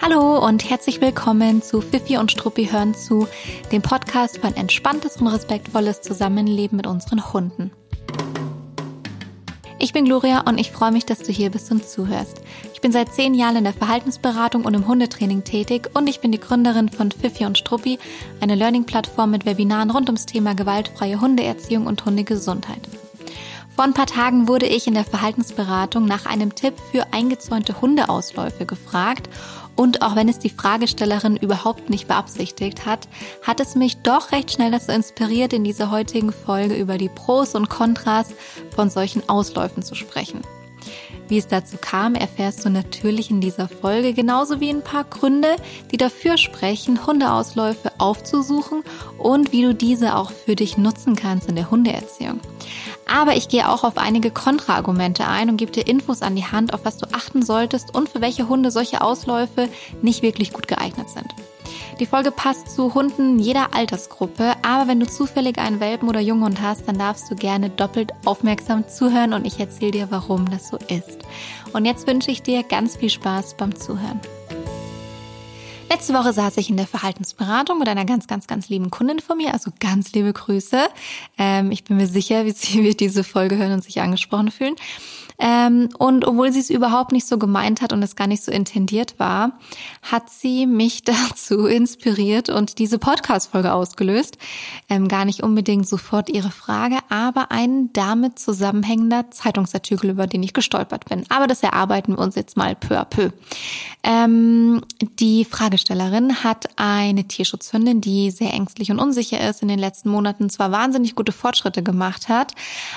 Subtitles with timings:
[0.00, 3.28] Hallo und herzlich willkommen zu Fifi und Struppi hören zu,
[3.70, 7.70] dem Podcast für ein entspanntes und respektvolles Zusammenleben mit unseren Hunden.
[9.78, 12.42] Ich bin Gloria und ich freue mich, dass du hier bist und zuhörst.
[12.72, 16.30] Ich bin seit zehn Jahren in der Verhaltensberatung und im Hundetraining tätig und ich bin
[16.30, 17.98] die Gründerin von Fifi und Struppi,
[18.40, 22.88] eine Learning-Plattform mit Webinaren rund ums Thema gewaltfreie Hundeerziehung und Hundegesundheit.
[23.74, 28.66] Vor ein paar Tagen wurde ich in der Verhaltensberatung nach einem Tipp für eingezäunte Hundeausläufe
[28.66, 29.30] gefragt
[29.76, 33.08] und auch wenn es die Fragestellerin überhaupt nicht beabsichtigt hat,
[33.42, 37.54] hat es mich doch recht schnell dazu inspiriert, in dieser heutigen Folge über die Pros
[37.54, 38.34] und Kontras
[38.74, 40.42] von solchen Ausläufen zu sprechen.
[41.28, 45.56] Wie es dazu kam, erfährst du natürlich in dieser Folge, genauso wie ein paar Gründe,
[45.90, 48.82] die dafür sprechen, Hundeausläufe aufzusuchen
[49.16, 52.40] und wie du diese auch für dich nutzen kannst in der Hundeerziehung.
[53.12, 56.72] Aber ich gehe auch auf einige Kontraargumente ein und gebe dir Infos an die Hand,
[56.72, 59.68] auf was du achten solltest und für welche Hunde solche Ausläufe
[60.00, 61.26] nicht wirklich gut geeignet sind.
[62.00, 66.62] Die Folge passt zu Hunden jeder Altersgruppe, aber wenn du zufällig einen Welpen oder Junghund
[66.62, 70.78] hast, dann darfst du gerne doppelt aufmerksam zuhören und ich erzähle dir, warum das so
[70.88, 71.18] ist.
[71.74, 74.20] Und jetzt wünsche ich dir ganz viel Spaß beim Zuhören.
[75.92, 79.36] Letzte Woche saß ich in der Verhaltensberatung mit einer ganz, ganz, ganz lieben Kundin von
[79.36, 80.86] mir, also ganz liebe Grüße.
[81.36, 84.74] Ähm, ich bin mir sicher, wie sie wird diese Folge hören und sich angesprochen fühlen.
[85.38, 88.52] Ähm, und obwohl sie es überhaupt nicht so gemeint hat und es gar nicht so
[88.52, 89.58] intendiert war,
[90.02, 94.38] hat sie mich dazu inspiriert und diese Podcast-Folge ausgelöst.
[94.88, 100.52] Ähm, gar nicht unbedingt sofort ihre Frage, aber ein damit zusammenhängender Zeitungsartikel, über den ich
[100.52, 101.24] gestolpert bin.
[101.28, 103.30] Aber das erarbeiten wir uns jetzt mal peu à peu.
[104.04, 104.82] Ähm,
[105.20, 110.50] die Fragestellerin hat eine Tierschutzhündin, die sehr ängstlich und unsicher ist, in den letzten Monaten
[110.50, 112.52] zwar wahnsinnig gute Fortschritte gemacht hat,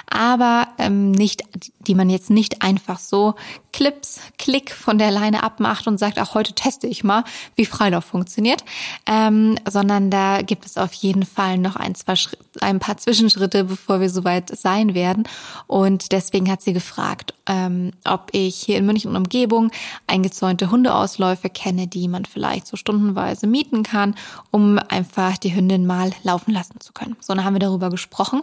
[0.09, 1.43] aber ähm, nicht,
[1.81, 3.35] die man jetzt nicht einfach so
[3.71, 8.05] Clips, Klick von der Leine abmacht und sagt, auch heute teste ich mal, wie Freilauf
[8.05, 8.63] funktioniert,
[9.05, 12.15] ähm, sondern da gibt es auf jeden Fall noch ein, zwei
[12.61, 15.27] ein paar Zwischenschritte, bevor wir soweit sein werden.
[15.67, 19.71] Und deswegen hat sie gefragt, ähm, ob ich hier in München und Umgebung
[20.07, 24.15] eingezäunte Hundeausläufe kenne, die man vielleicht so stundenweise mieten kann,
[24.51, 27.17] um einfach die Hündin mal laufen lassen zu können.
[27.19, 28.41] So, dann haben wir darüber gesprochen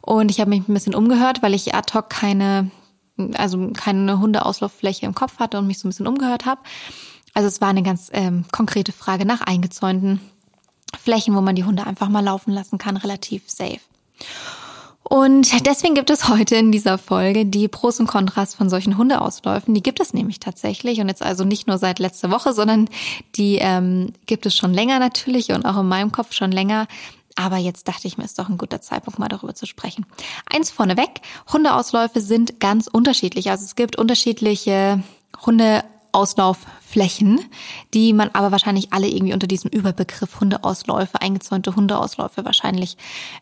[0.00, 2.70] und ich habe mich ein bisschen umgehört, weil ich ad hoc keine
[3.34, 6.60] also keine Hundeauslauffläche im Kopf hatte und mich so ein bisschen umgehört habe.
[7.34, 10.20] Also es war eine ganz ähm, konkrete Frage nach eingezäunten
[10.98, 13.80] Flächen, wo man die Hunde einfach mal laufen lassen kann, relativ safe.
[15.06, 19.74] Und deswegen gibt es heute in dieser Folge die Pros und Kontras von solchen Hundeausläufen.
[19.74, 22.88] Die gibt es nämlich tatsächlich und jetzt also nicht nur seit letzter Woche, sondern
[23.36, 26.86] die ähm, gibt es schon länger natürlich und auch in meinem Kopf schon länger.
[27.34, 30.06] Aber jetzt dachte ich mir, ist doch ein guter Zeitpunkt, mal darüber zu sprechen.
[30.50, 31.20] Eins vorneweg,
[31.52, 33.50] Hundeausläufe sind ganz unterschiedlich.
[33.50, 35.02] Also es gibt unterschiedliche
[35.44, 37.40] Hundeauslaufflächen,
[37.92, 42.96] die man aber wahrscheinlich alle irgendwie unter diesem Überbegriff Hundeausläufe, eingezäunte Hundeausläufe wahrscheinlich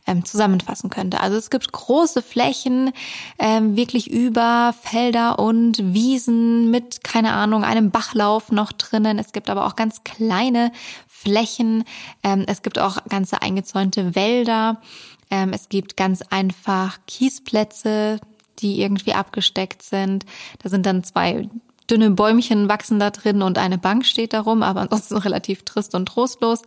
[0.06, 1.20] ähm, zusammenfassen könnte.
[1.20, 2.92] Also es gibt große Flächen,
[3.38, 9.19] ähm, wirklich über Felder und Wiesen mit, keine Ahnung, einem Bachlauf noch drinnen.
[9.19, 10.72] Es gibt aber auch ganz kleine
[11.22, 11.84] Flächen.
[12.22, 14.80] Ähm, es gibt auch ganze eingezäunte Wälder.
[15.30, 18.20] Ähm, es gibt ganz einfach Kiesplätze,
[18.58, 20.26] die irgendwie abgesteckt sind.
[20.62, 21.48] Da sind dann zwei
[21.90, 26.06] dünne Bäumchen wachsen da drin und eine Bank steht darum, aber ansonsten relativ trist und
[26.06, 26.62] trostlos.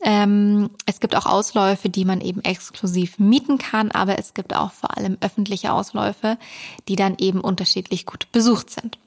[0.00, 4.70] Ähm, es gibt auch Ausläufe, die man eben exklusiv mieten kann, aber es gibt auch
[4.70, 6.38] vor allem öffentliche Ausläufe,
[6.86, 8.98] die dann eben unterschiedlich gut besucht sind.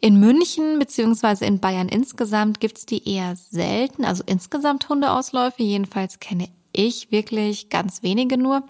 [0.00, 5.62] In München beziehungsweise in Bayern insgesamt gibt's die eher selten, also insgesamt Hundeausläufe.
[5.62, 8.62] Jedenfalls kenne ich wirklich ganz wenige nur,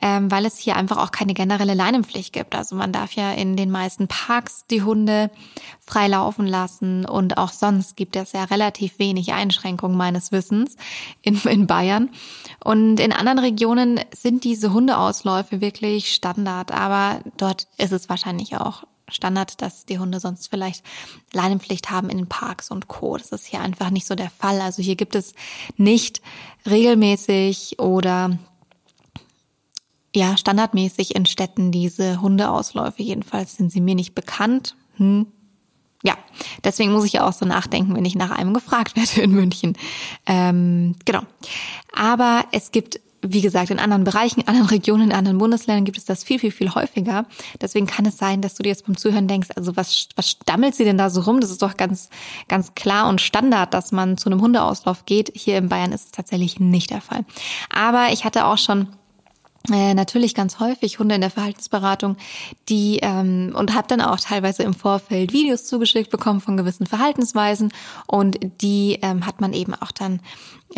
[0.00, 2.54] ähm, weil es hier einfach auch keine generelle Leinenpflicht gibt.
[2.54, 5.30] Also man darf ja in den meisten Parks die Hunde
[5.80, 10.76] frei laufen lassen und auch sonst gibt es ja relativ wenig Einschränkungen meines Wissens
[11.22, 12.10] in, in Bayern.
[12.62, 18.84] Und in anderen Regionen sind diese Hundeausläufe wirklich Standard, aber dort ist es wahrscheinlich auch
[19.08, 20.84] Standard, dass die Hunde sonst vielleicht
[21.32, 23.16] Leinenpflicht haben in den Parks und Co.
[23.16, 24.60] Das ist hier einfach nicht so der Fall.
[24.60, 25.34] Also hier gibt es
[25.76, 26.22] nicht
[26.66, 28.38] regelmäßig oder
[30.14, 33.02] ja, standardmäßig in Städten diese Hundeausläufe.
[33.02, 34.76] Jedenfalls sind sie mir nicht bekannt.
[34.96, 35.26] Hm.
[36.04, 36.18] Ja,
[36.64, 39.76] deswegen muss ich ja auch so nachdenken, wenn ich nach einem gefragt werde in München.
[40.26, 41.22] Ähm, genau.
[41.94, 45.98] Aber es gibt wie gesagt, in anderen Bereichen, in anderen Regionen, in anderen Bundesländern gibt
[45.98, 47.24] es das viel, viel, viel häufiger.
[47.60, 50.74] Deswegen kann es sein, dass du dir jetzt beim Zuhören denkst, also was, was stammelt
[50.74, 51.40] sie denn da so rum?
[51.40, 52.10] Das ist doch ganz,
[52.48, 55.32] ganz klar und Standard, dass man zu einem Hundeauslauf geht.
[55.34, 57.24] Hier in Bayern ist es tatsächlich nicht der Fall.
[57.70, 58.88] Aber ich hatte auch schon
[59.70, 62.16] äh, natürlich ganz häufig Hunde in der Verhaltensberatung,
[62.68, 67.72] die ähm, und habe dann auch teilweise im Vorfeld Videos zugeschickt bekommen von gewissen Verhaltensweisen
[68.06, 70.20] und die ähm, hat man eben auch dann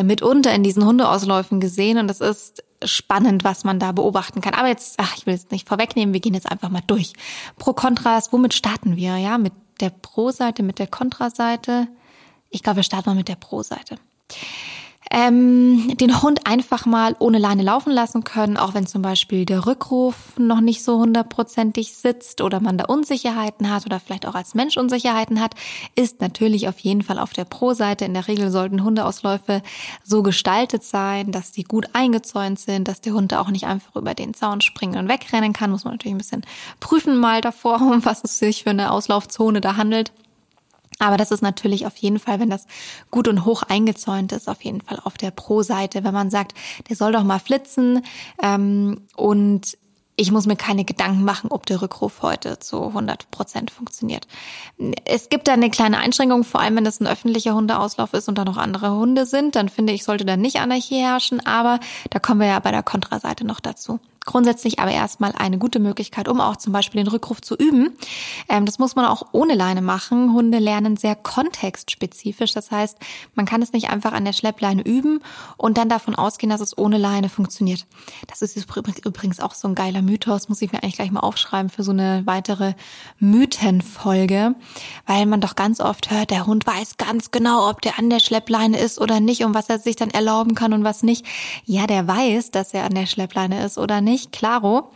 [0.02, 4.54] mitunter in diesen Hundeausläufen gesehen und das ist spannend, was man da beobachten kann.
[4.54, 7.12] Aber jetzt, ach, ich will es nicht vorwegnehmen, wir gehen jetzt einfach mal durch.
[7.56, 9.16] Pro Kontras, womit starten wir?
[9.16, 11.88] Ja, mit der Pro-Seite, mit der Kontraseite.
[12.50, 13.96] Ich glaube, wir starten mal mit der Pro-Seite
[15.16, 19.64] ähm, den Hund einfach mal ohne Leine laufen lassen können, auch wenn zum Beispiel der
[19.64, 24.56] Rückruf noch nicht so hundertprozentig sitzt oder man da Unsicherheiten hat oder vielleicht auch als
[24.56, 25.54] Mensch Unsicherheiten hat,
[25.94, 28.04] ist natürlich auf jeden Fall auf der Pro-Seite.
[28.04, 29.62] In der Regel sollten Hundeausläufe
[30.02, 33.94] so gestaltet sein, dass die gut eingezäunt sind, dass der Hund da auch nicht einfach
[33.94, 35.70] über den Zaun springen und wegrennen kann.
[35.70, 36.44] Muss man natürlich ein bisschen
[36.80, 40.10] prüfen mal davor, um was es sich für eine Auslaufzone da handelt.
[40.98, 42.66] Aber das ist natürlich auf jeden Fall, wenn das
[43.10, 46.54] gut und hoch eingezäunt ist, auf jeden Fall auf der Pro-Seite, wenn man sagt,
[46.88, 48.02] der soll doch mal flitzen
[48.42, 49.76] ähm, und
[50.16, 54.26] ich muss mir keine Gedanken machen, ob der Rückruf heute zu 100 Prozent funktioniert.
[55.04, 58.38] Es gibt da eine kleine Einschränkung, vor allem wenn es ein öffentlicher Hundeauslauf ist und
[58.38, 61.80] da noch andere Hunde sind, dann finde ich, sollte da nicht Anarchie herrschen, aber
[62.10, 63.98] da kommen wir ja bei der Kontraseite noch dazu.
[64.26, 67.92] Grundsätzlich aber erstmal eine gute Möglichkeit, um auch zum Beispiel den Rückruf zu üben.
[68.48, 70.32] Ähm, das muss man auch ohne Leine machen.
[70.32, 72.54] Hunde lernen sehr kontextspezifisch.
[72.54, 72.96] Das heißt,
[73.34, 75.20] man kann es nicht einfach an der Schleppleine üben
[75.58, 77.86] und dann davon ausgehen, dass es ohne Leine funktioniert.
[78.26, 81.68] Das ist übrigens auch so ein geiler Mythos, muss ich mir eigentlich gleich mal aufschreiben
[81.68, 82.72] für so eine weitere
[83.18, 84.54] Mythenfolge,
[85.06, 88.20] weil man doch ganz oft hört, der Hund weiß ganz genau, ob der an der
[88.20, 91.26] Schleppleine ist oder nicht und was er sich dann erlauben kann und was nicht.
[91.66, 94.92] Ja, der weiß, dass er an der Schleppleine ist oder nicht nicht, klaro.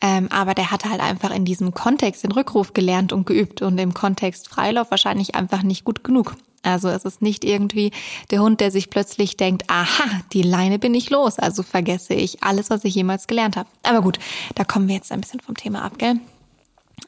[0.00, 3.78] Ähm, aber der hatte halt einfach in diesem Kontext den Rückruf gelernt und geübt und
[3.78, 6.36] im Kontext Freilauf wahrscheinlich einfach nicht gut genug.
[6.62, 7.92] Also es ist nicht irgendwie
[8.30, 12.42] der Hund, der sich plötzlich denkt, aha, die Leine bin ich los, also vergesse ich
[12.42, 13.68] alles, was ich jemals gelernt habe.
[13.82, 14.18] Aber gut,
[14.54, 16.18] da kommen wir jetzt ein bisschen vom Thema ab, gell?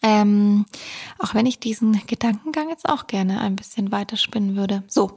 [0.02, 0.66] Ähm,
[1.18, 4.84] auch wenn ich diesen Gedankengang jetzt auch gerne ein bisschen weiterspinnen würde.
[4.86, 5.16] So,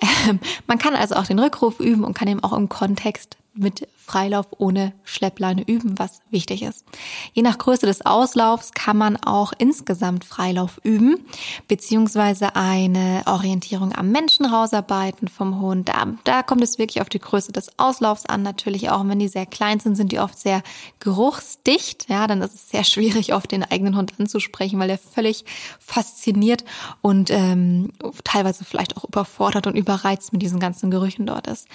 [0.28, 3.88] ähm, man kann also auch den Rückruf üben und kann eben auch im Kontext mit
[3.96, 6.84] Freilauf ohne Schleppleine üben, was wichtig ist.
[7.32, 11.24] Je nach Größe des Auslaufs kann man auch insgesamt Freilauf üben,
[11.68, 15.88] beziehungsweise eine Orientierung am Menschen rausarbeiten vom Hund.
[15.88, 18.42] Da, da kommt es wirklich auf die Größe des Auslaufs an.
[18.42, 20.62] Natürlich auch, wenn die sehr klein sind, sind die oft sehr
[20.98, 22.08] geruchsdicht.
[22.10, 25.44] Ja, dann ist es sehr schwierig, oft den eigenen Hund anzusprechen, weil er völlig
[25.78, 26.64] fasziniert
[27.00, 27.92] und ähm,
[28.24, 31.68] teilweise vielleicht auch überfordert und überreizt mit diesen ganzen Gerüchen dort ist.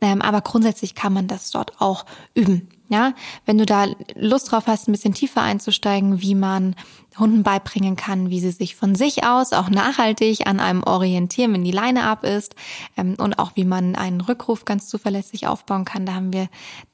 [0.00, 2.68] Ähm, aber grundsätzlich kann man das dort auch üben.
[2.88, 3.14] Ja,
[3.46, 6.76] wenn du da Lust drauf hast, ein bisschen tiefer einzusteigen, wie man
[7.18, 11.64] Hunden beibringen kann, wie sie sich von sich aus auch nachhaltig an einem orientieren, wenn
[11.64, 12.54] die Leine ab ist
[12.96, 16.06] ähm, und auch wie man einen Rückruf ganz zuverlässig aufbauen kann.
[16.06, 16.48] Da haben wir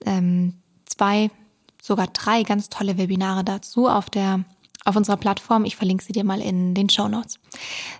[0.06, 0.54] ähm,
[0.86, 1.30] zwei,
[1.82, 4.44] sogar drei ganz tolle Webinare dazu auf der
[4.84, 5.64] auf unserer Plattform.
[5.64, 7.38] Ich verlinke sie dir mal in den Show Notes.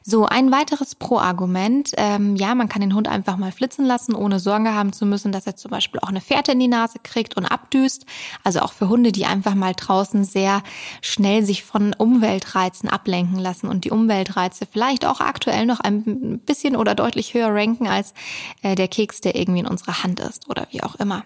[0.02, 1.92] So, ein weiteres Pro-Argument.
[1.96, 5.32] Ähm, ja, man kann den Hund einfach mal flitzen lassen, ohne Sorge haben zu müssen,
[5.32, 8.06] dass er zum Beispiel auch eine Fährte in die Nase kriegt und abdüst.
[8.44, 10.62] Also auch für Hunde, die einfach mal draußen sehr
[11.00, 16.76] schnell sich von Umweltreizen ablenken lassen und die Umweltreize vielleicht auch aktuell noch ein bisschen
[16.76, 18.14] oder deutlich höher ranken als
[18.62, 21.24] äh, der Keks, der irgendwie in unserer Hand ist oder wie auch immer.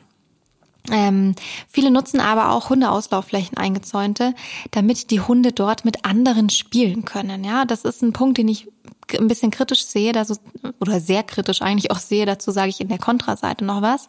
[0.91, 1.35] Ähm,
[1.69, 4.35] viele nutzen aber auch Hundeauslaufflächen eingezäunte,
[4.71, 7.45] damit die Hunde dort mit anderen spielen können.
[7.45, 8.69] Ja, das ist ein Punkt, den ich
[9.19, 10.37] ein bisschen kritisch sehe, da so,
[10.81, 14.07] oder sehr kritisch eigentlich auch sehe, dazu sage ich in der Kontraseite noch was.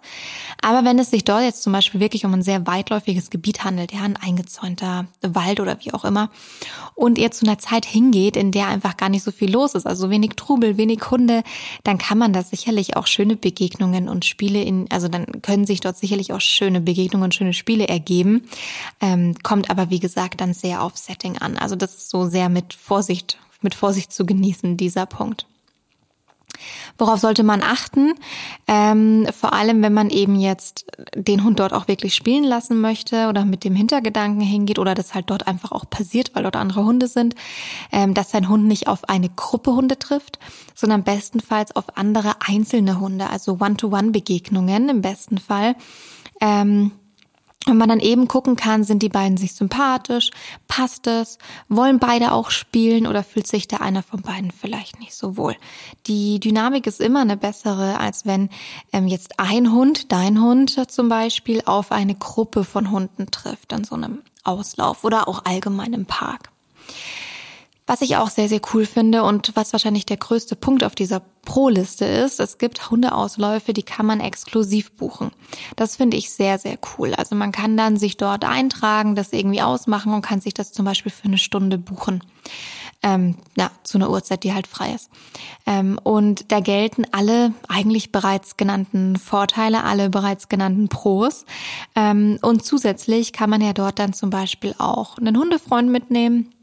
[0.61, 3.93] Aber wenn es sich dort jetzt zum Beispiel wirklich um ein sehr weitläufiges Gebiet handelt,
[3.93, 6.29] ja, ein eingezäunter Wald oder wie auch immer,
[6.95, 9.85] und ihr zu einer Zeit hingeht, in der einfach gar nicht so viel los ist,
[9.85, 11.43] also wenig Trubel, wenig Hunde,
[11.83, 15.79] dann kann man da sicherlich auch schöne Begegnungen und Spiele in, also dann können sich
[15.79, 18.47] dort sicherlich auch schöne Begegnungen und schöne Spiele ergeben.
[19.01, 21.57] Ähm, kommt aber, wie gesagt, dann sehr auf Setting an.
[21.57, 25.47] Also das ist so sehr mit Vorsicht mit Vorsicht zu genießen, dieser Punkt.
[26.97, 28.13] Worauf sollte man achten?
[28.67, 30.85] Ähm, vor allem, wenn man eben jetzt
[31.15, 35.13] den Hund dort auch wirklich spielen lassen möchte oder mit dem Hintergedanken hingeht oder das
[35.13, 37.35] halt dort einfach auch passiert, weil dort andere Hunde sind,
[37.91, 40.39] ähm, dass sein Hund nicht auf eine Gruppe Hunde trifft,
[40.73, 45.75] sondern bestenfalls auf andere einzelne Hunde, also One-to-One-Begegnungen im besten Fall.
[46.41, 46.91] Ähm,
[47.69, 50.31] und man dann eben gucken kann, sind die beiden sich sympathisch,
[50.67, 51.37] passt es,
[51.69, 55.55] wollen beide auch spielen oder fühlt sich der einer von beiden vielleicht nicht so wohl.
[56.07, 58.49] Die Dynamik ist immer eine bessere, als wenn
[58.93, 63.83] ähm, jetzt ein Hund, dein Hund zum Beispiel, auf eine Gruppe von Hunden trifft an
[63.83, 66.49] so einem Auslauf oder auch allgemein im Park.
[67.87, 71.21] Was ich auch sehr, sehr cool finde und was wahrscheinlich der größte Punkt auf dieser
[71.45, 75.31] Pro-Liste ist, es gibt Hundeausläufe, die kann man exklusiv buchen.
[75.77, 77.13] Das finde ich sehr, sehr cool.
[77.15, 80.83] Also man kann dann sich dort eintragen, das irgendwie ausmachen und kann sich das zum
[80.83, 82.21] Beispiel für eine Stunde buchen.
[83.03, 85.09] Ähm, ja, zu einer Uhrzeit, die halt frei ist.
[85.65, 91.45] Ähm, und da gelten alle eigentlich bereits genannten Vorteile, alle bereits genannten Pros.
[91.95, 96.53] Ähm, und zusätzlich kann man ja dort dann zum Beispiel auch einen Hundefreund mitnehmen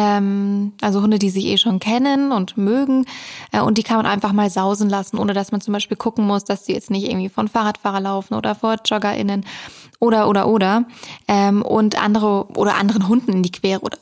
[0.00, 3.04] ähm, also Hunde, die sich eh schon kennen und mögen.
[3.52, 6.26] Äh, und die kann man einfach mal sausen lassen, ohne dass man zum Beispiel gucken
[6.26, 9.44] muss, dass die jetzt nicht irgendwie von Fahrradfahrer laufen oder vor JoggerInnen
[9.98, 10.84] oder oder oder.
[11.28, 13.98] Ähm, und andere oder anderen Hunden in die Quere oder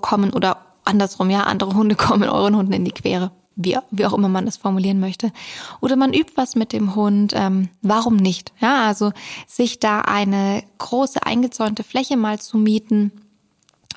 [0.00, 3.32] kommen oder andersrum, ja, andere Hunde kommen euren Hunden in die Quere.
[3.56, 5.32] Wie, wie auch immer man das formulieren möchte.
[5.80, 7.34] Oder man übt was mit dem Hund.
[7.36, 8.52] Ähm, warum nicht?
[8.60, 9.12] Ja, also
[9.46, 13.12] sich da eine große eingezäunte Fläche mal zu mieten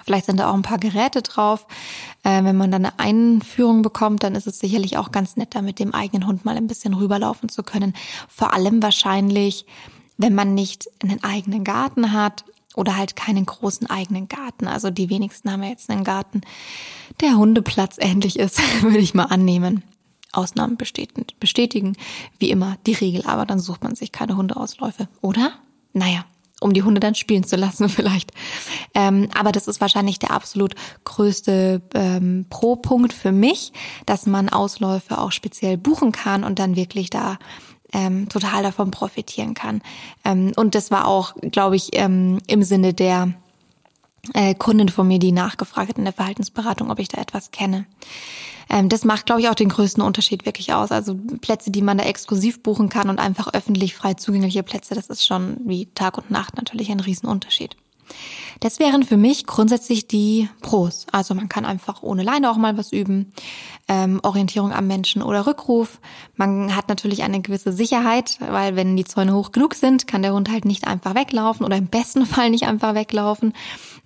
[0.03, 1.65] Vielleicht sind da auch ein paar Geräte drauf.
[2.23, 5.61] Äh, wenn man dann eine Einführung bekommt, dann ist es sicherlich auch ganz nett, da
[5.61, 7.93] mit dem eigenen Hund mal ein bisschen rüberlaufen zu können.
[8.27, 9.65] Vor allem wahrscheinlich,
[10.17, 12.43] wenn man nicht einen eigenen Garten hat
[12.75, 14.67] oder halt keinen großen eigenen Garten.
[14.67, 16.41] Also die wenigsten haben ja jetzt einen Garten,
[17.21, 19.83] der Hundeplatz ähnlich ist, würde ich mal annehmen.
[20.33, 21.95] Ausnahmen bestätigen,
[22.39, 25.51] wie immer die Regel, aber dann sucht man sich keine Hundeausläufe, oder?
[25.93, 26.25] Naja,
[26.63, 28.31] um die Hunde dann spielen zu lassen vielleicht.
[28.93, 33.73] Ähm, aber das ist wahrscheinlich der absolut größte ähm, Pro-Punkt für mich,
[34.05, 37.37] dass man Ausläufe auch speziell buchen kann und dann wirklich da
[37.93, 39.81] ähm, total davon profitieren kann.
[40.25, 43.33] Ähm, und das war auch, glaube ich, ähm, im Sinne der
[44.33, 47.85] äh, Kundin von mir, die nachgefragt hat in der Verhaltensberatung, ob ich da etwas kenne.
[48.69, 50.91] Ähm, das macht, glaube ich, auch den größten Unterschied wirklich aus.
[50.91, 55.07] Also Plätze, die man da exklusiv buchen kann und einfach öffentlich frei zugängliche Plätze, das
[55.07, 57.75] ist schon wie Tag und Nacht natürlich ein Riesenunterschied.
[58.59, 61.05] Das wären für mich grundsätzlich die Pros.
[61.11, 63.33] Also man kann einfach ohne Leine auch mal was üben,
[63.87, 65.99] ähm, Orientierung am Menschen oder Rückruf.
[66.35, 70.33] Man hat natürlich eine gewisse Sicherheit, weil wenn die Zäune hoch genug sind, kann der
[70.33, 73.53] Hund halt nicht einfach weglaufen oder im besten Fall nicht einfach weglaufen.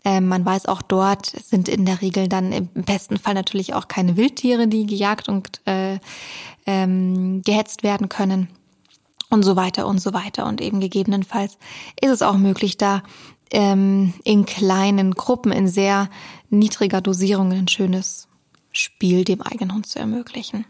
[0.05, 3.87] Ähm, man weiß auch dort sind in der Regel dann im besten Fall natürlich auch
[3.87, 5.99] keine Wildtiere, die gejagt und äh,
[6.65, 8.49] ähm, gehetzt werden können
[9.29, 10.45] und so weiter und so weiter.
[10.45, 11.57] Und eben gegebenenfalls
[11.99, 13.03] ist es auch möglich, da
[13.51, 16.09] ähm, in kleinen Gruppen, in sehr
[16.49, 18.27] niedriger Dosierung ein schönes
[18.71, 20.65] Spiel dem eigenen Hund zu ermöglichen.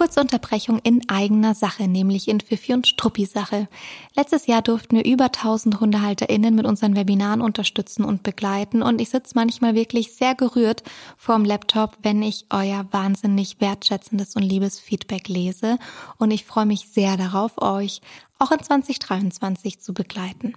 [0.00, 3.68] Kurze Unterbrechung in eigener Sache, nämlich in Fifi und Struppi Sache.
[4.16, 9.10] Letztes Jahr durften wir über 1000 HundehalterInnen mit unseren Webinaren unterstützen und begleiten und ich
[9.10, 10.84] sitze manchmal wirklich sehr gerührt
[11.18, 15.78] vorm Laptop, wenn ich euer wahnsinnig wertschätzendes und liebes Feedback lese
[16.16, 18.00] und ich freue mich sehr darauf, euch
[18.38, 20.54] auch in 2023 zu begleiten.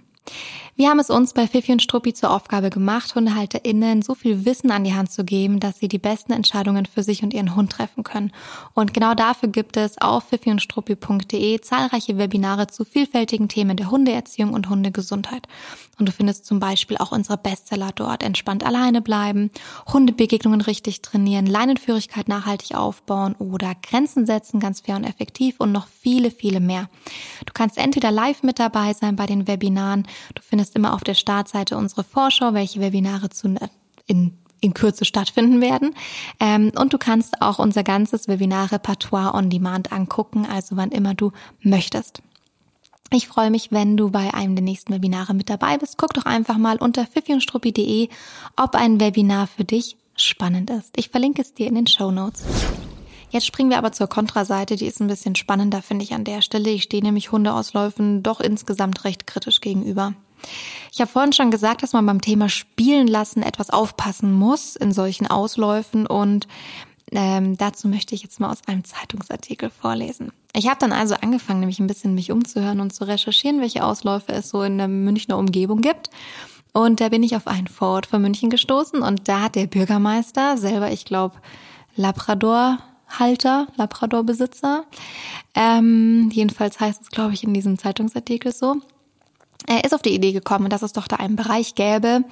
[0.76, 4.72] Wir haben es uns bei Fifi und Struppi zur Aufgabe gemacht, HundehalterInnen so viel Wissen
[4.72, 7.70] an die Hand zu geben, dass sie die besten Entscheidungen für sich und ihren Hund
[7.70, 8.32] treffen können.
[8.72, 14.68] Und genau dafür gibt es auf fifiundstruppi.de zahlreiche Webinare zu vielfältigen Themen der Hundeerziehung und
[14.68, 15.46] Hundegesundheit.
[16.00, 18.24] Und du findest zum Beispiel auch unsere Bestseller dort.
[18.24, 19.52] Entspannt alleine bleiben,
[19.92, 25.86] Hundebegegnungen richtig trainieren, Leinenführigkeit nachhaltig aufbauen oder Grenzen setzen, ganz fair und effektiv und noch
[25.86, 26.88] viele, viele mehr.
[27.46, 31.14] Du kannst entweder live mit dabei sein bei den Webinaren, Du findest immer auf der
[31.14, 33.54] Startseite unsere Vorschau, welche Webinare zu,
[34.06, 35.94] in in Kürze stattfinden werden.
[36.40, 41.32] Ähm, und du kannst auch unser ganzes Webinar-Repertoire on Demand angucken, also wann immer du
[41.60, 42.22] möchtest.
[43.10, 45.98] Ich freue mich, wenn du bei einem der nächsten Webinare mit dabei bist.
[45.98, 48.08] Guck doch einfach mal unter fifiundstruppi.de,
[48.56, 50.96] ob ein Webinar für dich spannend ist.
[50.96, 52.42] Ich verlinke es dir in den Show Notes.
[53.34, 56.40] Jetzt springen wir aber zur Kontraseite, die ist ein bisschen spannender, finde ich an der
[56.40, 56.70] Stelle.
[56.70, 60.12] Ich stehe nämlich Hundeausläufen doch insgesamt recht kritisch gegenüber.
[60.92, 64.92] Ich habe vorhin schon gesagt, dass man beim Thema Spielen lassen etwas aufpassen muss in
[64.92, 66.46] solchen Ausläufen und
[67.10, 70.30] ähm, dazu möchte ich jetzt mal aus einem Zeitungsartikel vorlesen.
[70.54, 74.30] Ich habe dann also angefangen, nämlich ein bisschen mich umzuhören und zu recherchieren, welche Ausläufe
[74.30, 76.08] es so in der Münchner Umgebung gibt.
[76.72, 80.56] Und da bin ich auf einen Vorort von München gestoßen und da hat der Bürgermeister
[80.56, 81.34] selber, ich glaube,
[81.96, 82.78] Labrador
[83.18, 84.84] Halter, Labrador-Besitzer.
[85.54, 88.76] Ähm, jedenfalls heißt es, glaube ich, in diesem Zeitungsartikel so.
[89.66, 92.24] Er ist auf die Idee gekommen, dass es doch da einen Bereich gäbe,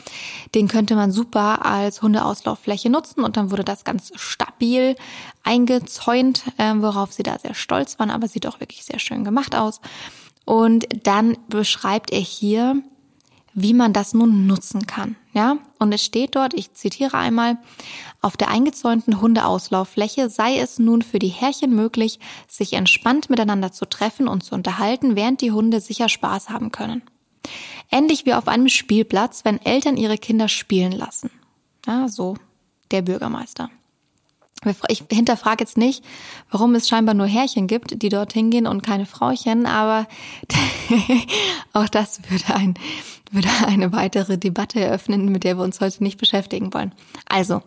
[0.54, 4.96] den könnte man super als Hundeauslauffläche nutzen und dann wurde das ganz stabil
[5.42, 9.54] eingezäunt, äh, worauf sie da sehr stolz waren, aber sieht auch wirklich sehr schön gemacht
[9.54, 9.80] aus.
[10.44, 12.82] Und dann beschreibt er hier,
[13.54, 15.16] wie man das nun nutzen kann.
[15.32, 17.58] Ja, und es steht dort, ich zitiere einmal,
[18.20, 23.84] auf der eingezäunten Hundeauslauffläche sei es nun für die Herrchen möglich, sich entspannt miteinander zu
[23.84, 27.02] treffen und zu unterhalten, während die Hunde sicher Spaß haben können.
[27.90, 31.30] Ähnlich wie auf einem Spielplatz, wenn Eltern ihre Kinder spielen lassen.
[31.84, 32.36] Ja, so
[32.92, 33.68] der Bürgermeister.
[34.88, 36.04] Ich hinterfrage jetzt nicht,
[36.48, 40.06] warum es scheinbar nur Härchen gibt, die dort hingehen und keine Frauchen, aber
[41.72, 42.74] auch das würde ein
[43.32, 46.94] würde eine weitere Debatte eröffnen, mit der wir uns heute nicht beschäftigen wollen.
[47.28, 47.62] Also,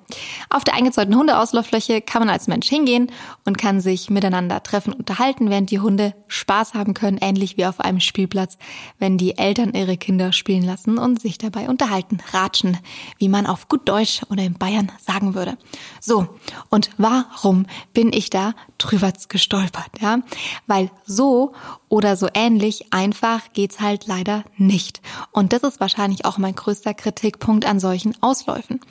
[0.50, 3.12] auf der eingezäunten Hundeauslauffläche kann man als Mensch hingehen
[3.44, 7.80] und kann sich miteinander treffen, unterhalten, während die Hunde Spaß haben können, ähnlich wie auf
[7.80, 8.58] einem Spielplatz,
[9.00, 12.78] wenn die Eltern ihre Kinder spielen lassen und sich dabei unterhalten, ratschen,
[13.18, 15.58] wie man auf gut Deutsch oder in Bayern sagen würde.
[16.00, 16.28] So,
[16.70, 20.20] und warum bin ich da drüber gestolpert, ja?
[20.68, 21.54] Weil so
[21.90, 25.02] oder so ähnlich einfach geht's halt leider nicht.
[25.32, 28.82] Und das ist wahrscheinlich auch mein größter Kritikpunkt an solchen Ausläufen.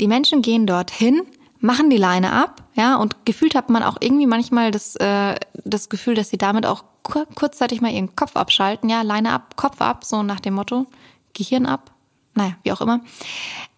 [0.00, 1.22] Die Menschen gehen dorthin,
[1.58, 5.88] machen die Leine ab, ja, und gefühlt hat man auch irgendwie manchmal das, äh, das
[5.88, 10.04] Gefühl, dass sie damit auch kurzzeitig mal ihren Kopf abschalten, ja, Leine ab, Kopf ab,
[10.04, 10.86] so nach dem Motto,
[11.34, 11.90] Gehirn ab,
[12.34, 13.00] naja, wie auch immer,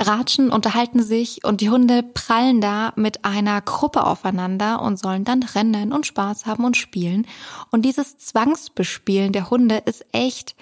[0.00, 5.42] ratschen, unterhalten sich und die Hunde prallen da mit einer Gruppe aufeinander und sollen dann
[5.42, 7.26] rennen und Spaß haben und spielen.
[7.70, 10.54] Und dieses Zwangsbespielen der Hunde ist echt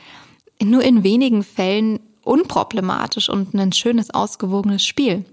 [0.71, 5.25] nur in wenigen Fällen unproblematisch und ein schönes, ausgewogenes Spiel.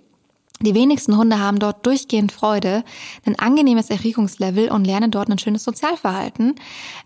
[0.62, 2.84] Die wenigsten Hunde haben dort durchgehend Freude,
[3.26, 6.56] ein angenehmes Erregungslevel und lernen dort ein schönes Sozialverhalten,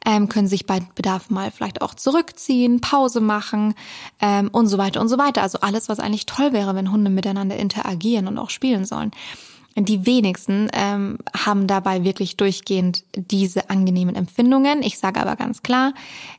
[0.07, 3.75] ähm, können sich bei Bedarf mal vielleicht auch zurückziehen, Pause machen
[4.19, 5.43] ähm, und so weiter und so weiter.
[5.43, 9.11] Also alles, was eigentlich toll wäre, wenn Hunde miteinander interagieren und auch spielen sollen.
[9.75, 14.83] Die wenigsten ähm, haben dabei wirklich durchgehend diese angenehmen Empfindungen.
[14.83, 15.93] Ich sage aber ganz klar,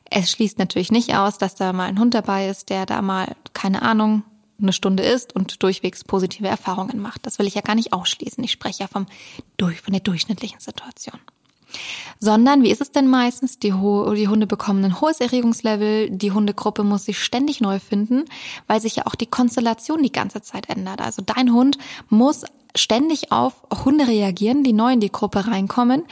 [0.09, 3.35] es schließt natürlich nicht aus, dass da mal ein Hund dabei ist, der da mal,
[3.53, 4.23] keine Ahnung,
[4.61, 7.25] eine Stunde ist und durchwegs positive Erfahrungen macht.
[7.25, 8.41] Das will ich ja gar nicht ausschließen.
[8.43, 9.05] Ich spreche ja vom,
[9.57, 11.19] durch, von der durchschnittlichen Situation.
[12.19, 13.59] Sondern, wie ist es denn meistens?
[13.59, 18.23] Die, die Hunde bekommen ein hohes Erregungslevel, die Hundegruppe muss sich ständig neu finden,
[18.67, 21.01] weil sich ja auch die Konstellation die ganze Zeit ändert.
[21.01, 21.77] Also dein Hund
[22.09, 23.53] muss ständig auf
[23.83, 26.03] Hunde reagieren, die neu in die Gruppe reinkommen,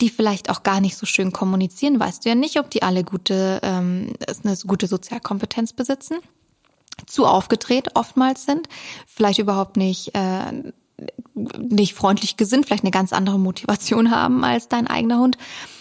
[0.00, 2.00] die vielleicht auch gar nicht so schön kommunizieren.
[2.00, 4.12] Weißt du ja nicht, ob die alle gute, ähm,
[4.44, 6.18] eine gute Sozialkompetenz besitzen
[7.06, 8.68] zu aufgedreht oftmals sind,
[9.06, 10.72] vielleicht überhaupt nicht äh,
[11.34, 15.36] nicht freundlich gesinnt, vielleicht eine ganz andere Motivation haben als dein eigener Hund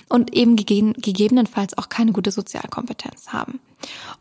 [0.10, 3.60] und eben gegebenenfalls auch keine gute Sozialkompetenz haben.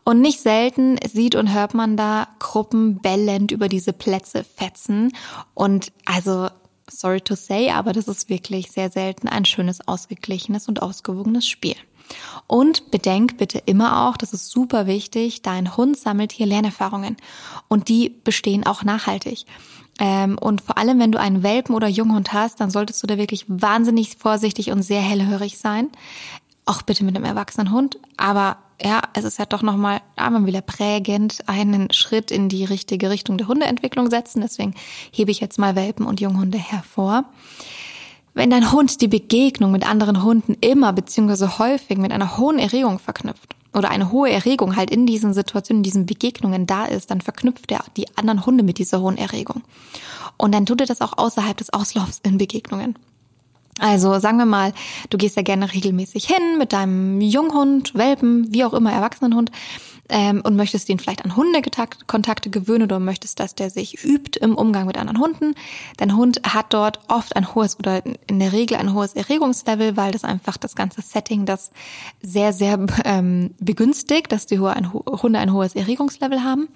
[0.03, 5.13] Und nicht selten sieht und hört man da Gruppen bellend über diese Plätze fetzen
[5.53, 6.49] und also
[6.89, 11.75] sorry to say, aber das ist wirklich sehr selten ein schönes, ausgeglichenes und ausgewogenes Spiel.
[12.47, 17.17] Und bedenk bitte immer auch, das ist super wichtig, dein Hund sammelt hier Lernerfahrungen
[17.69, 19.45] und die bestehen auch nachhaltig.
[19.99, 23.17] Ähm, und vor allem, wenn du einen Welpen oder Junghund hast, dann solltest du da
[23.17, 25.89] wirklich wahnsinnig vorsichtig und sehr hellhörig sein.
[26.65, 27.99] Auch bitte mit einem erwachsenen Hund.
[28.17, 33.09] Aber ja, es ist ja doch nochmal einmal wieder prägend einen Schritt in die richtige
[33.09, 34.41] Richtung der Hundeentwicklung setzen.
[34.41, 34.73] Deswegen
[35.11, 37.25] hebe ich jetzt mal Welpen und Junghunde hervor.
[38.33, 42.97] Wenn dein Hund die Begegnung mit anderen Hunden immer beziehungsweise häufig mit einer hohen Erregung
[42.97, 47.21] verknüpft oder eine hohe Erregung halt in diesen Situationen, in diesen Begegnungen da ist, dann
[47.21, 49.61] verknüpft er die anderen Hunde mit dieser hohen Erregung.
[50.37, 52.95] Und dann tut er das auch außerhalb des Auslaufs in Begegnungen.
[53.79, 54.73] Also sagen wir mal,
[55.09, 59.51] du gehst ja gerne regelmäßig hin mit deinem Junghund, Welpen, wie auch immer, Erwachsenenhund
[60.09, 64.55] ähm, und möchtest ihn vielleicht an Hundekontakte gewöhnen oder möchtest, dass der sich übt im
[64.55, 65.55] Umgang mit anderen Hunden.
[65.97, 70.11] Dein Hund hat dort oft ein hohes oder in der Regel ein hohes Erregungslevel, weil
[70.11, 71.71] das einfach das ganze Setting das
[72.21, 76.67] sehr, sehr ähm, begünstigt, dass die Hunde ein hohes Erregungslevel haben.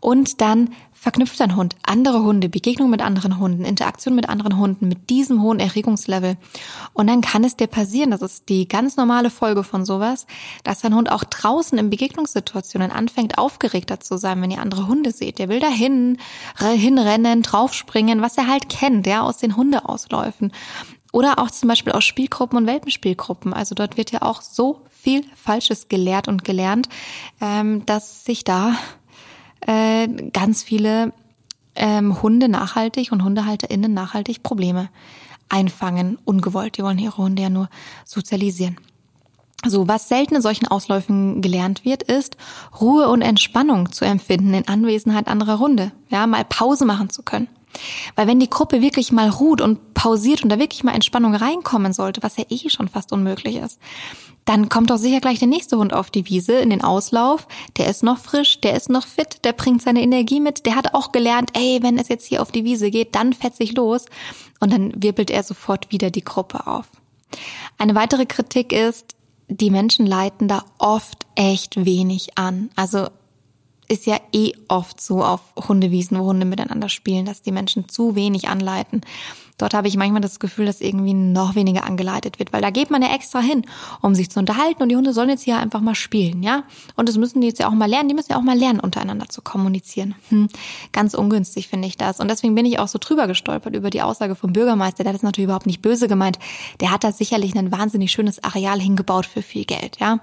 [0.00, 0.70] Und dann
[1.04, 5.42] verknüpft dein Hund andere Hunde, Begegnung mit anderen Hunden, Interaktion mit anderen Hunden mit diesem
[5.42, 6.38] hohen Erregungslevel.
[6.94, 10.26] Und dann kann es dir passieren, das ist die ganz normale Folge von sowas,
[10.62, 15.12] dass dein Hund auch draußen in Begegnungssituationen anfängt, aufgeregter zu sein, wenn ihr andere Hunde
[15.12, 15.38] seht.
[15.38, 16.16] Der will dahin,
[16.58, 20.52] hinrennen, draufspringen, was er halt kennt, ja, aus den Hundeausläufen.
[21.12, 23.52] Oder auch zum Beispiel aus Spielgruppen und Welpenspielgruppen.
[23.52, 26.88] Also dort wird ja auch so viel Falsches gelehrt und gelernt,
[27.42, 28.74] ähm, dass sich da
[29.66, 31.12] äh, ganz viele
[31.74, 34.88] ähm, Hunde nachhaltig und HundehalterInnen nachhaltig Probleme
[35.48, 36.78] einfangen, ungewollt.
[36.78, 37.68] Die wollen ihre Hunde ja nur
[38.04, 38.76] sozialisieren.
[39.66, 42.36] So, was selten in solchen Ausläufen gelernt wird, ist,
[42.80, 45.92] Ruhe und Entspannung zu empfinden in Anwesenheit anderer Hunde.
[46.10, 47.48] Ja, mal Pause machen zu können.
[48.16, 51.92] Weil wenn die Gruppe wirklich mal ruht und pausiert und da wirklich mal Entspannung reinkommen
[51.92, 53.78] sollte, was ja eh schon fast unmöglich ist,
[54.44, 57.48] dann kommt doch sicher gleich der nächste Hund auf die Wiese in den Auslauf.
[57.78, 60.66] Der ist noch frisch, der ist noch fit, der bringt seine Energie mit.
[60.66, 63.58] Der hat auch gelernt, ey, wenn es jetzt hier auf die Wiese geht, dann fetzt
[63.58, 64.04] sich los.
[64.60, 66.86] Und dann wirbelt er sofort wieder die Gruppe auf.
[67.78, 69.14] Eine weitere Kritik ist,
[69.48, 72.70] die Menschen leiten da oft echt wenig an.
[72.76, 73.08] Also
[73.88, 78.14] ist ja eh oft so auf Hundewiesen, wo Hunde miteinander spielen, dass die Menschen zu
[78.14, 79.02] wenig anleiten.
[79.56, 82.90] Dort habe ich manchmal das Gefühl, dass irgendwie noch weniger angeleitet wird, weil da geht
[82.90, 83.64] man ja extra hin,
[84.02, 86.64] um sich zu unterhalten und die Hunde sollen jetzt hier einfach mal spielen, ja?
[86.96, 88.80] Und das müssen die jetzt ja auch mal lernen, die müssen ja auch mal lernen,
[88.80, 90.16] untereinander zu kommunizieren.
[90.28, 90.48] Hm,
[90.90, 92.18] ganz ungünstig finde ich das.
[92.18, 95.14] Und deswegen bin ich auch so drüber gestolpert über die Aussage vom Bürgermeister, der hat
[95.14, 96.40] das natürlich überhaupt nicht böse gemeint.
[96.80, 100.18] Der hat da sicherlich ein wahnsinnig schönes Areal hingebaut für viel Geld, ja?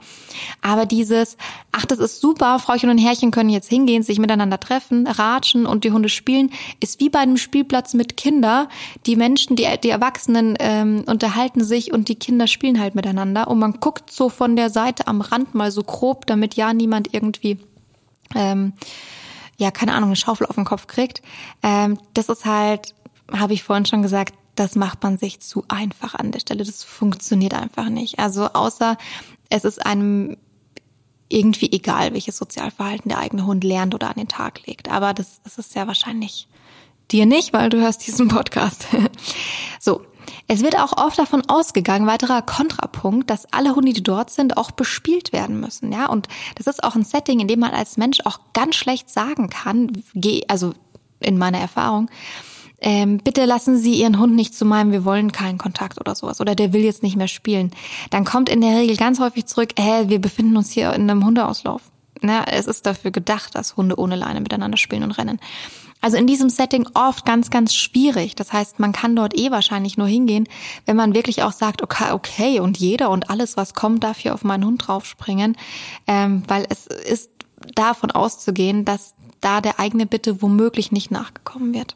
[0.62, 1.38] Aber dieses,
[1.72, 5.86] ach, das ist super, Frauchen und Herrchen können jetzt hingehen, sich miteinander treffen, ratschen und
[5.86, 8.68] die Hunde spielen, ist wie bei einem Spielplatz mit Kindern,
[9.06, 13.60] die Menschen, die, die Erwachsenen ähm, unterhalten sich und die Kinder spielen halt miteinander und
[13.60, 17.60] man guckt so von der Seite am Rand mal so grob, damit ja niemand irgendwie
[18.34, 18.74] ähm,
[19.58, 21.22] ja, keine Ahnung, eine Schaufel auf den Kopf kriegt.
[21.62, 22.96] Ähm, das ist halt,
[23.32, 26.64] habe ich vorhin schon gesagt, das macht man sich zu einfach an der Stelle.
[26.64, 28.18] Das funktioniert einfach nicht.
[28.18, 28.98] Also außer
[29.50, 30.36] es ist einem
[31.30, 34.90] irgendwie egal, welches Sozialverhalten der eigene Hund lernt oder an den Tag legt.
[34.90, 36.48] Aber das, das ist sehr wahrscheinlich
[37.12, 38.88] Dir nicht, weil du hörst diesen Podcast.
[39.80, 40.02] so.
[40.48, 44.72] Es wird auch oft davon ausgegangen, weiterer Kontrapunkt, dass alle Hunde, die dort sind, auch
[44.72, 46.08] bespielt werden müssen, ja.
[46.08, 49.50] Und das ist auch ein Setting, in dem man als Mensch auch ganz schlecht sagen
[49.50, 50.04] kann,
[50.50, 50.74] also
[51.22, 52.10] in meiner Erfahrung,
[52.82, 56.42] ähm, bitte lassen Sie Ihren Hund nicht zu meinem, wir wollen keinen Kontakt oder sowas
[56.42, 57.72] oder der will jetzt nicht mehr spielen.
[58.10, 61.24] Dann kommt in der Regel ganz häufig zurück, hä, wir befinden uns hier in einem
[61.24, 61.84] Hundeauslauf.
[62.22, 65.40] Na, es ist dafür gedacht, dass Hunde ohne Leine miteinander spielen und rennen.
[66.02, 68.36] Also in diesem Setting oft ganz, ganz schwierig.
[68.36, 70.48] Das heißt, man kann dort eh wahrscheinlich nur hingehen,
[70.86, 74.34] wenn man wirklich auch sagt, okay, okay, und jeder und alles, was kommt, darf hier
[74.34, 75.56] auf meinen Hund draufspringen.
[76.08, 77.30] Ähm, weil es ist
[77.76, 81.96] davon auszugehen, dass da der eigene Bitte womöglich nicht nachgekommen wird.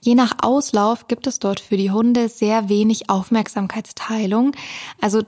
[0.00, 4.52] Je nach Auslauf gibt es dort für die Hunde sehr wenig Aufmerksamkeitsteilung.
[5.00, 5.22] Also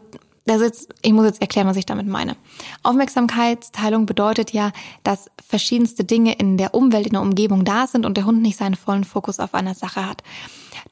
[0.46, 2.36] das ist, ich muss jetzt erklären, was ich damit meine.
[2.84, 8.16] Aufmerksamkeitsteilung bedeutet ja, dass verschiedenste Dinge in der Umwelt, in der Umgebung da sind und
[8.16, 10.22] der Hund nicht seinen vollen Fokus auf einer Sache hat.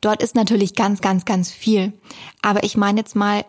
[0.01, 1.93] Dort ist natürlich ganz, ganz, ganz viel.
[2.43, 3.45] Aber ich meine jetzt mal,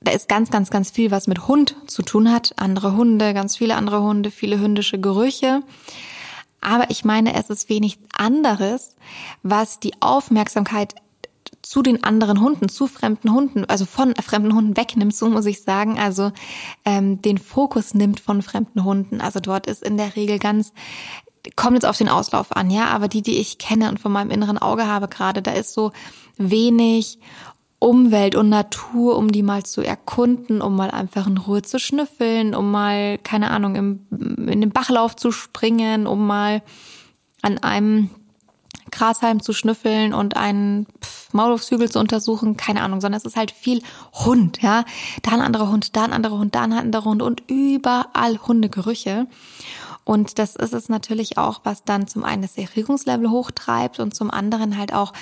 [0.00, 2.54] da ist ganz, ganz, ganz viel, was mit Hund zu tun hat.
[2.56, 5.62] Andere Hunde, ganz viele andere Hunde, viele hündische Gerüche.
[6.60, 8.94] Aber ich meine, es ist wenig anderes,
[9.42, 10.94] was die Aufmerksamkeit
[11.62, 15.62] zu den anderen Hunden, zu fremden Hunden, also von fremden Hunden wegnimmt, so muss ich
[15.62, 16.32] sagen, also
[16.84, 19.20] ähm, den Fokus nimmt von fremden Hunden.
[19.20, 20.72] Also dort ist in der Regel ganz,
[21.56, 24.30] kommt jetzt auf den Auslauf an, ja, aber die, die ich kenne und von meinem
[24.30, 25.92] inneren Auge habe gerade, da ist so
[26.36, 27.18] wenig
[27.78, 32.54] Umwelt und Natur, um die mal zu erkunden, um mal einfach in Ruhe zu schnüffeln,
[32.54, 34.06] um mal, keine Ahnung, im,
[34.48, 36.62] in den Bachlauf zu springen, um mal
[37.42, 38.10] an einem
[38.90, 40.86] Grashalm zu schnüffeln und einen
[41.32, 44.84] Maulwurfshügel zu untersuchen, keine Ahnung, sondern es ist halt viel Hund, ja.
[45.22, 49.26] Da ein anderer Hund, da ein anderer Hund, da ein anderer Hund und überall Hundegerüche.
[50.04, 54.30] Und das ist es natürlich auch, was dann zum einen das Erregungslevel hochtreibt und zum
[54.30, 55.12] anderen halt auch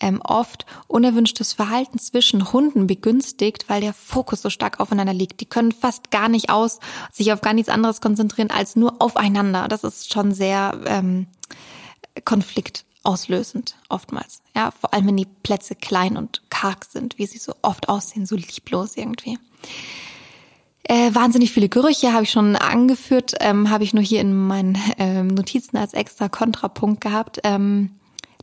[0.00, 5.40] ähm, oft unerwünschtes Verhalten zwischen Hunden begünstigt, weil der Fokus so stark aufeinander liegt.
[5.40, 6.80] Die können fast gar nicht aus,
[7.12, 9.68] sich auf gar nichts anderes konzentrieren als nur aufeinander.
[9.68, 11.28] Das ist schon sehr ähm,
[12.24, 14.42] Konflikt auslösend oftmals.
[14.54, 18.26] Ja, vor allem wenn die Plätze klein und karg sind, wie sie so oft aussehen,
[18.26, 19.38] so lieblos irgendwie.
[20.84, 24.76] Äh, wahnsinnig viele Gerüche habe ich schon angeführt, ähm, habe ich nur hier in meinen
[24.98, 27.40] ähm, Notizen als extra Kontrapunkt gehabt.
[27.44, 27.90] Ähm,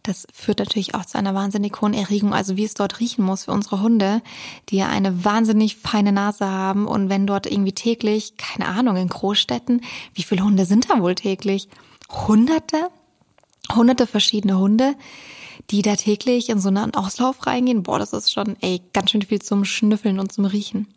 [0.03, 3.45] das führt natürlich auch zu einer wahnsinnig hohen Erregung, also wie es dort riechen muss
[3.45, 4.21] für unsere Hunde,
[4.69, 6.87] die ja eine wahnsinnig feine Nase haben.
[6.87, 9.81] Und wenn dort irgendwie täglich, keine Ahnung, in Großstädten,
[10.13, 11.67] wie viele Hunde sind da wohl täglich?
[12.09, 12.89] Hunderte?
[13.73, 14.95] Hunderte verschiedene Hunde,
[15.69, 17.83] die da täglich in so einen Auslauf reingehen.
[17.83, 20.87] Boah, das ist schon, ey, ganz schön viel zum Schnüffeln und zum Riechen.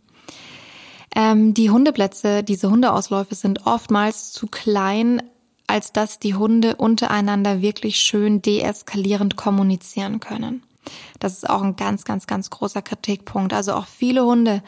[1.15, 5.23] Ähm, die Hundeplätze, diese Hundeausläufe sind oftmals zu klein,
[5.67, 10.63] als dass die Hunde untereinander wirklich schön deeskalierend kommunizieren können.
[11.19, 13.53] Das ist auch ein ganz, ganz, ganz großer Kritikpunkt.
[13.53, 14.63] Also auch viele Hunde,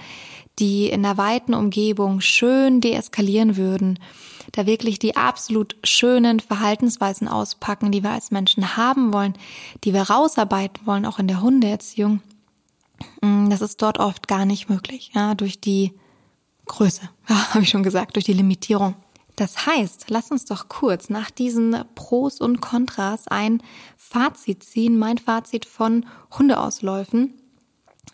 [0.59, 3.99] die in der weiten Umgebung schön deeskalieren würden,
[4.55, 9.35] da wirklich die absolut schönen Verhaltensweisen auspacken, die wir als Menschen haben wollen,
[9.83, 12.23] die wir rausarbeiten wollen, auch in der Hundeerziehung,
[13.21, 15.93] mm, das ist dort oft gar nicht möglich, ja, durch die
[16.67, 18.95] Größe, ja, habe ich schon gesagt, durch die Limitierung.
[19.35, 23.61] Das heißt, lass uns doch kurz nach diesen Pros und Kontras ein
[23.97, 24.97] Fazit ziehen.
[24.97, 26.07] Mein Fazit von
[26.39, 27.35] Hundeausläufen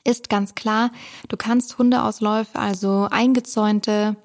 [0.03, 0.91] ist ganz klar,
[1.29, 4.17] du kannst Hundeausläufe, also eingezäunte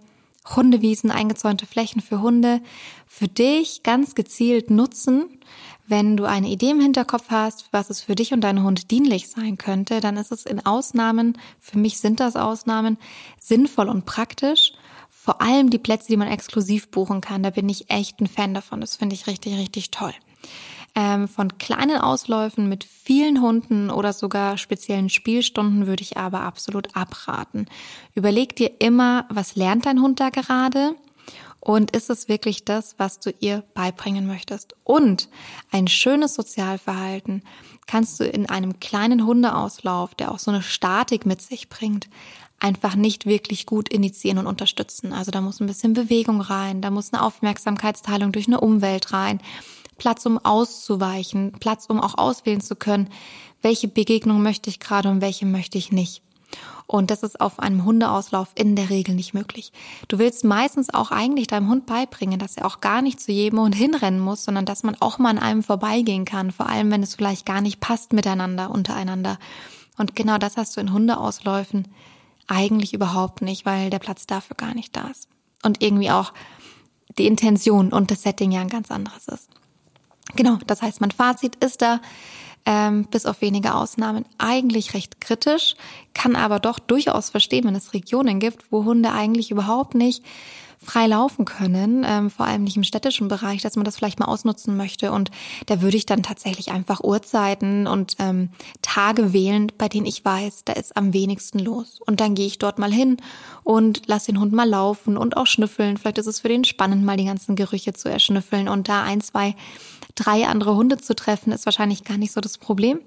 [0.46, 2.62] Hundewiesen, eingezäunte Flächen für Hunde
[3.08, 5.40] für dich ganz gezielt nutzen.
[5.88, 9.30] Wenn du eine Idee im Hinterkopf hast, was es für dich und deinen Hund dienlich
[9.30, 12.98] sein könnte, dann ist es in Ausnahmen, für mich sind das Ausnahmen,
[13.40, 14.74] sinnvoll und praktisch,
[15.10, 18.54] vor allem die Plätze, die man exklusiv buchen kann, da bin ich echt ein Fan
[18.54, 18.82] davon.
[18.82, 20.14] Das finde ich richtig, richtig toll.
[20.98, 26.96] Ähm, von kleinen Ausläufen mit vielen Hunden oder sogar speziellen Spielstunden würde ich aber absolut
[26.96, 27.68] abraten.
[28.14, 30.96] Überleg dir immer, was lernt dein Hund da gerade?
[31.60, 34.76] Und ist es wirklich das, was du ihr beibringen möchtest?
[34.84, 35.30] Und
[35.72, 37.42] ein schönes Sozialverhalten
[37.88, 42.08] kannst du in einem kleinen Hundeauslauf, der auch so eine Statik mit sich bringt,
[42.60, 45.12] einfach nicht wirklich gut initiieren und unterstützen.
[45.12, 49.40] Also da muss ein bisschen Bewegung rein, da muss eine Aufmerksamkeitsteilung durch eine Umwelt rein.
[49.98, 53.10] Platz, um auszuweichen, Platz, um auch auswählen zu können,
[53.62, 56.22] welche Begegnung möchte ich gerade und welche möchte ich nicht.
[56.88, 59.72] Und das ist auf einem Hundeauslauf in der Regel nicht möglich.
[60.08, 63.60] Du willst meistens auch eigentlich deinem Hund beibringen, dass er auch gar nicht zu jedem
[63.60, 67.02] Hund hinrennen muss, sondern dass man auch mal an einem vorbeigehen kann, vor allem wenn
[67.02, 69.40] es vielleicht gar nicht passt miteinander, untereinander.
[69.98, 71.88] Und genau das hast du in Hundeausläufen
[72.48, 75.28] eigentlich überhaupt nicht, weil der Platz dafür gar nicht da ist.
[75.64, 76.34] Und irgendwie auch
[77.18, 79.50] die Intention und das Setting ja ein ganz anderes ist.
[80.36, 82.00] Genau, das heißt, mein Fazit ist da,
[82.66, 85.76] ähm, bis auf wenige Ausnahmen eigentlich recht kritisch,
[86.14, 90.24] kann aber doch durchaus verstehen, wenn es Regionen gibt, wo Hunde eigentlich überhaupt nicht
[90.86, 94.28] frei laufen können, ähm, vor allem nicht im städtischen Bereich, dass man das vielleicht mal
[94.28, 95.12] ausnutzen möchte.
[95.12, 95.32] Und
[95.66, 98.50] da würde ich dann tatsächlich einfach Uhrzeiten und ähm,
[98.82, 102.00] Tage wählen, bei denen ich weiß, da ist am wenigsten los.
[102.06, 103.18] Und dann gehe ich dort mal hin
[103.64, 105.98] und lass den Hund mal laufen und auch schnüffeln.
[105.98, 109.22] Vielleicht ist es für den spannend, mal die ganzen Gerüche zu erschnüffeln und da ein,
[109.22, 109.56] zwei
[110.16, 113.02] drei andere Hunde zu treffen, ist wahrscheinlich gar nicht so das Problem.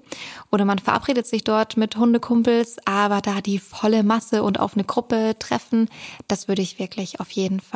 [0.51, 4.83] Oder man verabredet sich dort mit Hundekumpels, aber da die volle Masse und auf eine
[4.83, 5.89] Gruppe treffen,
[6.27, 7.68] das würde ich wirklich auf jeden Fall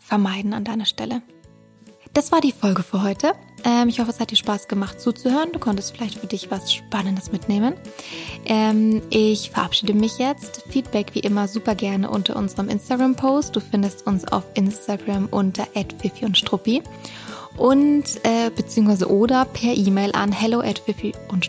[0.00, 1.22] vermeiden an deiner Stelle.
[2.16, 3.34] Das war die Folge für heute.
[3.62, 5.52] Ähm, ich hoffe, es hat dir Spaß gemacht zuzuhören.
[5.52, 7.74] Du konntest vielleicht für dich was Spannendes mitnehmen.
[8.46, 10.62] Ähm, ich verabschiede mich jetzt.
[10.70, 13.54] Feedback wie immer super gerne unter unserem Instagram-Post.
[13.54, 16.86] Du findest uns auf Instagram unter und Struppi und
[17.58, 20.82] äh, beziehungsweise oder per E-Mail an hello at
[21.28, 21.44] und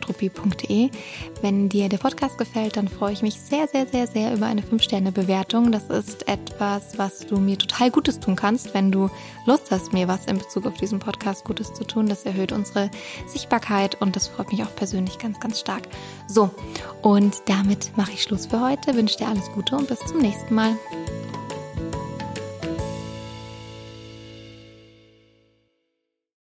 [1.41, 4.61] Wenn dir der Podcast gefällt, dann freue ich mich sehr, sehr, sehr, sehr über eine
[4.61, 5.71] 5-Sterne-Bewertung.
[5.71, 9.09] Das ist etwas, was du mir total Gutes tun kannst, wenn du
[9.45, 12.07] Lust hast, mir was in Bezug auf diesen Podcast Gutes zu tun.
[12.07, 12.89] Das erhöht unsere
[13.27, 15.83] Sichtbarkeit und das freut mich auch persönlich ganz, ganz stark.
[16.27, 16.49] So,
[17.01, 18.95] und damit mache ich Schluss für heute.
[18.95, 20.77] Wünsche dir alles Gute und bis zum nächsten Mal.